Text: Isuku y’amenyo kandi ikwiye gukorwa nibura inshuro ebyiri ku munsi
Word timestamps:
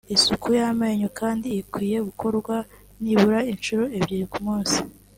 Isuku 0.15 0.47
y’amenyo 0.59 1.09
kandi 1.19 1.47
ikwiye 1.61 1.97
gukorwa 2.07 2.55
nibura 3.01 3.39
inshuro 3.51 3.83
ebyiri 3.97 4.25
ku 4.33 4.39
munsi 4.45 4.77